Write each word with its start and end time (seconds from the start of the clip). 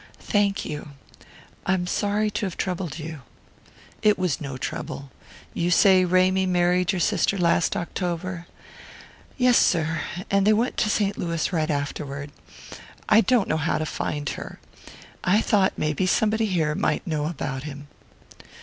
"Thank 0.17 0.65
you. 0.65 0.93
I'm 1.67 1.85
sorry 1.85 2.31
to 2.31 2.47
have 2.47 2.57
troubled 2.57 2.97
you." 2.97 3.21
"It 4.01 4.17
was 4.17 4.41
no 4.41 4.57
trouble. 4.57 5.11
You 5.53 5.69
say 5.69 6.05
Ramy 6.05 6.47
married 6.47 6.91
your 6.91 6.99
sister 6.99 7.37
last 7.37 7.75
October?" 7.77 8.47
"Yes, 9.37 9.59
sir; 9.59 10.01
and 10.31 10.47
they 10.47 10.53
went 10.53 10.75
to 10.77 10.89
St. 10.89 11.19
Louis 11.19 11.53
right 11.53 11.69
afterward. 11.69 12.31
I 13.07 13.21
don't 13.21 13.47
know 13.47 13.57
how 13.57 13.77
to 13.77 13.85
find 13.85 14.27
her. 14.29 14.59
I 15.23 15.39
thought 15.39 15.73
maybe 15.77 16.07
somebody 16.07 16.47
here 16.47 16.73
might 16.73 17.05
know 17.05 17.27
about 17.27 17.65
him." 17.65 17.87